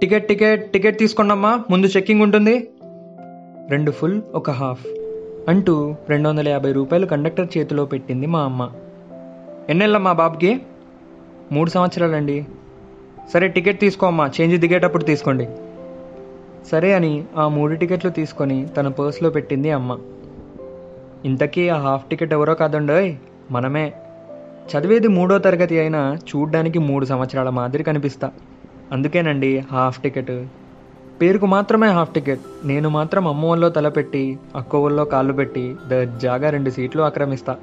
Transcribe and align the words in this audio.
Ticket 0.00 0.28
ticket 0.28 0.72
ticket 0.72 0.98
తీసుకోండమ్మా 0.98 1.64
ముందు 1.70 1.86
checking 1.86 2.22
ఉంటుంది. 2.22 2.70
రెండు 3.70 3.90
ఫుల్ 3.90 4.22
ఒక 4.34 4.50
హాఫ్ 4.50 4.86
అంటూ 5.48 5.94
రెండు 6.08 6.28
వందల 6.28 6.48
యాభై 6.48 6.72
రూపాయలు 6.72 7.06
కండక్టర్ 7.06 7.48
చేతిలో 7.58 7.84
పెట్టింది 7.84 8.26
మా 8.26 8.40
అమ్మ. 8.40 8.70
ఎన్నెళ్ళమ్మా 9.68 10.12
బాబుకి? 10.12 10.60
మూడు 11.52 11.70
సంవత్సరాలండి. 11.70 12.46
సరే 13.32 13.48
టికెట్ 13.48 13.80
తీసుకో 13.80 14.06
అమ్మా. 14.06 14.30
చేంజ్ 14.40 14.56
దిగేటప్పుడు 14.56 15.04
తీసుకోండి. 15.04 15.48
సరే 16.72 16.92
అని 16.92 17.24
ఆ 17.36 17.48
మూడు 17.48 17.74
టికెట్లు 17.74 18.10
తీసుకొని 18.10 18.68
తన 18.68 18.88
పర్సులో 18.88 19.30
పెట్టింది 19.30 19.70
అమ్మ. 19.70 19.98
ఇంతకీ 21.24 21.68
ఆ 21.68 21.78
హాఫ్ 21.78 22.06
టికెట్ 22.06 22.32
ఎవరో 22.32 22.54
కాదండోయ్ 22.54 23.14
మనమే. 23.50 23.92
చదివేది 24.68 25.08
మూడో 25.08 25.38
తరగతి 25.38 25.78
అయినా 25.78 26.16
చూడ్డానికి 26.16 26.78
మూడు 26.78 27.04
సంవత్సరాల 27.04 27.48
మాదిరి 27.48 27.84
కనిపిస్తా. 27.84 28.30
అందుకేనండి 28.92 29.58
హాఫ్ 29.72 30.00
టికెట్. 30.00 30.44
పేరుకు 31.20 31.46
మాత్రమే 31.46 31.88
హాఫ్ 31.88 32.14
టికెట్. 32.14 32.40
నేను 32.64 32.88
మాత్రం 32.88 33.28
అమ్మ 33.28 33.68
తలపెట్టి 33.68 34.38
అక్క 34.56 35.02
కాళ్ళు 35.02 35.32
పెట్టి 35.32 35.76
దర్జాగా 35.88 36.50
రెండు 36.50 36.70
సీట్లు 36.70 37.02
ఆక్రమిస్తా. 37.02 37.56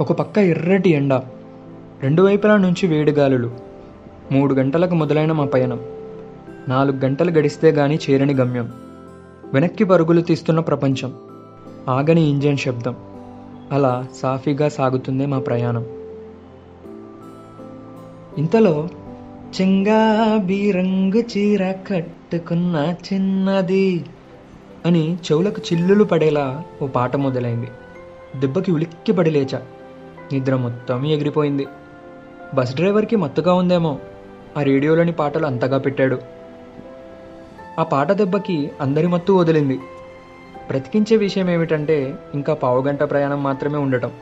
ఒక 0.00 0.12
పక్క 0.12 0.38
ఎర్రటి 0.38 0.90
ఎండ 0.90 1.14
రెండు 2.02 2.22
వైపుల 2.22 2.56
నుంచి 2.56 2.86
వేడిగాలులు 2.86 3.50
మూడు 4.32 4.54
గంటలకు 4.54 4.94
మొదలైన 4.94 5.32
మా 5.32 5.44
పయనం 5.44 5.80
నాలుగు 6.68 6.96
గంటలు 6.96 7.30
గడిస్తే 7.30 7.70
గాని 7.70 7.98
చేరని 8.10 8.34
గమ్యం 8.34 8.72
వెనక్కి 9.54 9.84
పరుగులు 9.84 10.20
తీస్తున్న 10.20 10.60
ప్రపంచం 10.60 11.14
ఆగని 11.88 12.22
ఇంజన్ 12.22 12.56
శబ్దం 12.56 12.96
అలా 13.72 14.06
సాఫీగా 14.14 14.68
సాగుతుంది 14.68 15.26
మా 15.26 15.38
ప్రయాణం. 15.38 15.86
ఇంతలో 18.38 18.88
చెంగాబీ 19.48 20.70
రంగు 20.70 21.22
చీర 21.36 21.72
కట్టుకున్న 21.72 22.94
చిన్నది 23.12 24.04
అని 24.86 25.14
చెవులకు 25.14 25.62
చిల్లులు 25.72 26.04
పడేలా 26.04 26.62
ఓ 26.82 26.86
పాట 26.86 27.16
మొదలైంది. 27.16 27.68
దెబ్బకి 28.40 28.72
ఉలిక్కి 28.72 29.12
పడి 29.12 29.30
లేచా. 29.30 29.62
నిద్ర 30.32 30.56
మొత్తం 30.56 31.06
ఎగిరిపోయింది. 31.06 31.66
బస్ 32.54 32.74
డ్రైవర్కి 32.74 33.16
మత్తుగా 33.16 33.54
ఉందేమో. 33.54 33.98
ఆ 34.58 34.62
రేడియోలోని 34.62 35.12
పాటలు 35.12 35.46
అంతగా 35.46 35.78
పెట్టాడు. 35.78 36.18
ఆ 37.78 37.82
పాట 37.82 38.12
దెబ్బకి 38.12 38.70
అందరి 38.80 39.06
మత్తు 39.06 39.32
వదిలింది. 39.32 39.76
బ్రతికించే 40.68 41.16
విషయం 41.16 41.50
ఏమిటంటే 41.50 42.14
ఇంకా 42.34 42.54
పావుగంట 42.54 43.02
ప్రయాణం 43.02 43.42
మాత్రమే 43.42 43.78
ఉండటం. 43.78 44.12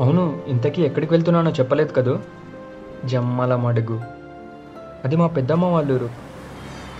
అవును 0.00 0.42
ఇంతకీ 0.46 0.82
ఎక్కడికి 0.82 1.14
వెళ్తున్నానో 1.14 1.50
చెప్పలేదు 1.50 1.92
కదూ? 1.92 2.18
జమ్మల 3.04 3.56
మడుగు 3.56 4.00
అది 5.04 5.16
మా 5.16 5.26
పెద్దమ్మ 5.26 5.64
వాళ్ళూరు. 5.64 6.10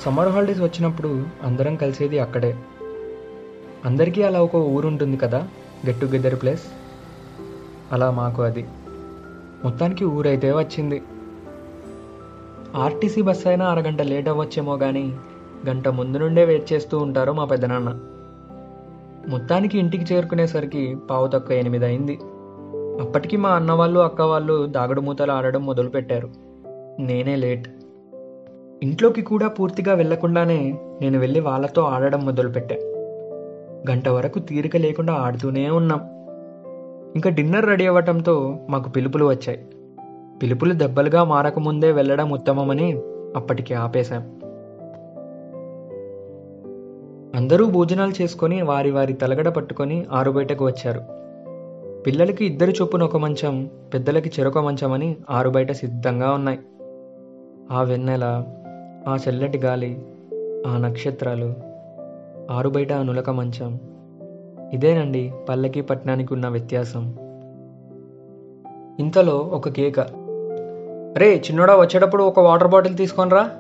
సమ్మర్ 0.01 0.29
హాలిడేస్ 0.29 0.61
వచ్చినప్పుడు 0.61 1.27
అందరం 1.43 1.77
కలిసేది 1.77 2.19
అక్కడే. 2.19 2.59
అందరికీ 3.85 4.23
అలా 4.23 4.43
ఒక 4.43 4.55
ఊరు 4.55 4.89
ఉంటుంది 4.89 5.17
కదా 5.17 5.49
గెట్ 5.87 6.01
టుగెదర్ 6.01 6.43
ప్లేస్ 6.43 6.65
అలా 7.93 8.11
మాకు 8.11 8.43
అది. 8.43 8.67
మొత్తానికి 9.65 10.05
ఊరైతే 10.05 10.53
వచ్చింది. 10.53 11.03
ఆర్టీసీ 12.77 13.23
బస్ 13.23 13.47
అయినా 13.47 13.67
అరగంట 13.67 14.03
లేట్ 14.03 14.29
అవ్వచ్చేమో 14.29 14.77
కానీ 14.77 15.19
గంట 15.69 15.89
ముందు 15.89 16.19
నుండే 16.19 16.45
వెయిట్ 16.45 16.73
చేస్తూ 16.73 16.99
ఉంటారు 16.99 17.33
మా 17.33 17.45
పెద్దనాన్న. 17.45 17.89
మొత్తానికి 19.29 19.79
ఇంటికి 19.79 20.15
చేరుకునేసరికి 20.15 20.97
పావు 21.11 21.27
తక్కువ 21.27 21.57
ఎనిమిది 21.57 21.85
అయింది. 21.85 22.19
అప్పటికి 23.01 23.37
మా 23.37 23.49
అన్న 23.49 23.73
వాళ్ళు 23.73 24.01
అక్క 24.01 24.23
వాళ్ళు 24.23 24.67
దాగుడు 24.67 25.01
మూతలు 25.01 25.33
ఆడడం 25.33 25.67
మొదలుపెట్టారు. 25.67 26.29
నేనే 27.01 27.37
లేట్. 27.37 27.69
ఇంట్లోకి 28.83 29.23
కూడా 29.23 29.49
పూర్తిగా 29.49 29.95
వెళ్ళకుండానే 29.95 30.79
నేను 31.01 31.19
వెళ్ళి 31.19 31.41
వాళ్ళతో 31.41 31.83
ఆడడం 31.83 32.25
మొదలుపెట్టా. 32.25 32.77
గంట 33.91 34.09
వరకు 34.09 34.39
తీరిక 34.39 34.77
లేకుండా 34.77 35.13
ఆడుతూనే 35.13 35.71
ఉన్నాం. 35.71 36.01
ఇంకా 37.15 37.31
డిన్నర్ 37.31 37.67
రెడీ 37.67 37.87
అవ్వటంతో 37.87 38.59
మాకు 38.71 38.91
పిలుపులు 38.91 39.25
వచ్చాయి. 39.25 39.67
పిలుపులు 40.43 40.73
దెబ్బలుగా 40.75 41.25
మారకముందే 41.25 41.93
వెళ్ళడం 41.93 42.31
ఉత్తమమని 42.31 42.93
అప్పటికి 43.37 43.75
ఆపేశాం. 43.75 44.41
అందరూ 47.35 47.67
భోజనాలు 47.67 48.23
చేసుకొని 48.23 48.63
వారి 48.63 48.91
వారి 48.91 49.13
తలగడ 49.13 49.49
పట్టుకొని 49.49 50.07
ఆరుబయటకు 50.13 50.65
వచ్చారు. 50.65 51.26
పిల్లలకి 52.07 52.47
ఇద్దరు 52.47 52.71
చొప్పున 52.71 53.03
ఒక 53.03 53.17
మంచం 53.17 53.71
పెద్దలకి 53.95 54.31
చెరొక 54.41 54.59
మంచం 54.59 54.93
అని 54.93 55.17
ఆరు 55.31 55.51
బయట 55.51 55.73
సిద్ధంగా 55.73 56.33
ఉన్నాయి. 56.33 56.59
ఆ 57.71 57.83
వెన్నెల 57.83 58.45
ఆ 59.09 59.17
చల్లటి 59.29 59.59
గాలి 59.59 60.03
ఆ 60.67 60.77
నక్షత్రాలు 60.77 61.55
ఆరు 62.51 62.69
బయట 62.69 62.93
ఆ 62.93 63.03
నులక 63.03 63.31
మంచం. 63.31 63.81
ఇదేనండి 64.73 65.33
పల్లెకి 65.49 65.81
పట్టణానికి 65.81 66.35
ఉన్న 66.35 66.49
వ్యత్యాసం. 66.49 67.17
ఇంతలో 69.01 69.37
ఒక 69.37 69.69
కేక 69.69 70.01
రే 71.19 71.37
చిన్నోడా 71.37 71.77
వచ్చేటప్పుడు 71.77 72.25
ఒక 72.25 72.41
వాటర్ 72.41 72.69
బాటిల్ 72.69 72.97
తీసుకొనిరా 72.97 73.51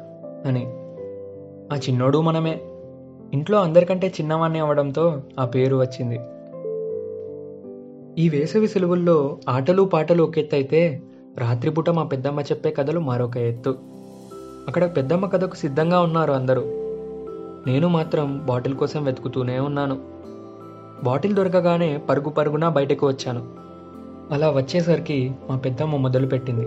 అని. 0.46 0.66
ఆ 1.74 1.76
చిన్నోడు 1.76 2.20
మనమే. 2.20 2.60
ఇంట్లో 3.32 3.58
అందరికంటే 3.58 4.08
చిన్నవాణ్ణి 4.08 4.58
అవ్వడంతో 4.58 5.22
ఆ 5.38 5.44
పేరు 5.44 5.76
వచ్చింది. 5.76 6.18
ఈ 8.18 8.28
వేసవి 8.28 8.68
సెలవుల్లో 8.68 9.38
ఆటలు 9.48 9.82
పాటలు 9.82 10.22
ఒక 10.22 10.38
ఎత్తు 10.38 10.54
అయితే 10.54 11.02
రాత్రిపూట 11.38 11.90
మా 11.90 12.02
పెద్దమ్మ 12.02 12.40
చెప్పే 12.40 12.70
కథలు 12.70 13.00
మరొక 13.00 13.36
ఎత్తు. 13.36 13.78
అక్కడ 14.68 14.96
పెద్దమ్మ 14.96 15.26
కథకు 15.26 15.54
సిద్ధంగా 15.54 16.00
ఉన్నారు 16.00 16.32
అందరూ. 16.32 16.62
నేను 17.66 17.88
మాత్రం 17.88 18.46
బాటిల్ 18.46 18.74
కోసం 18.74 19.04
వెతుకుతూనే 19.04 19.58
ఉన్నాను. 19.58 19.98
బాటిల్ 21.04 21.34
దొరకగానే 21.34 21.96
పరుగు 21.96 22.28
పరుగున 22.28 22.68
బయటకు 22.68 23.06
వచ్చాను. 23.06 23.54
అలా 24.30 24.50
వచ్చేసరికి 24.50 25.32
మా 25.50 25.56
పెద్దమ్మ 25.56 25.96
మొదలుపెట్టింది. 25.96 26.66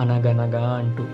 అనగనగా 0.00 0.68
అంటూ 0.68 1.04